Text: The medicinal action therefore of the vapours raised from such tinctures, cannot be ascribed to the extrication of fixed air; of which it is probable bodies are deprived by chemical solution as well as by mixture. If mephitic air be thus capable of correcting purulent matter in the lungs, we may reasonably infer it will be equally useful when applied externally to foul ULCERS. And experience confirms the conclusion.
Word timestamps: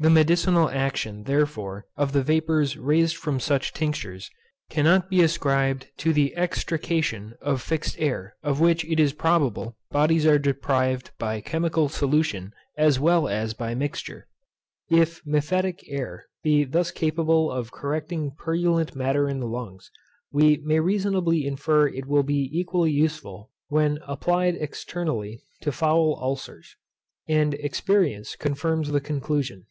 The 0.00 0.10
medicinal 0.10 0.70
action 0.70 1.24
therefore 1.24 1.88
of 1.96 2.12
the 2.12 2.22
vapours 2.22 2.76
raised 2.76 3.16
from 3.16 3.40
such 3.40 3.72
tinctures, 3.72 4.30
cannot 4.70 5.10
be 5.10 5.22
ascribed 5.22 5.88
to 5.96 6.12
the 6.12 6.36
extrication 6.36 7.34
of 7.42 7.60
fixed 7.60 7.96
air; 7.98 8.36
of 8.44 8.60
which 8.60 8.84
it 8.84 9.00
is 9.00 9.12
probable 9.12 9.76
bodies 9.90 10.24
are 10.24 10.38
deprived 10.38 11.10
by 11.18 11.40
chemical 11.40 11.88
solution 11.88 12.52
as 12.76 13.00
well 13.00 13.26
as 13.26 13.54
by 13.54 13.74
mixture. 13.74 14.28
If 14.88 15.20
mephitic 15.26 15.82
air 15.88 16.26
be 16.44 16.62
thus 16.62 16.92
capable 16.92 17.50
of 17.50 17.72
correcting 17.72 18.36
purulent 18.40 18.94
matter 18.94 19.28
in 19.28 19.40
the 19.40 19.48
lungs, 19.48 19.90
we 20.30 20.58
may 20.58 20.78
reasonably 20.78 21.44
infer 21.44 21.88
it 21.88 22.06
will 22.06 22.22
be 22.22 22.48
equally 22.52 22.92
useful 22.92 23.50
when 23.66 23.98
applied 24.06 24.54
externally 24.54 25.42
to 25.62 25.72
foul 25.72 26.16
ULCERS. 26.22 26.76
And 27.28 27.54
experience 27.54 28.36
confirms 28.36 28.92
the 28.92 29.00
conclusion. 29.00 29.66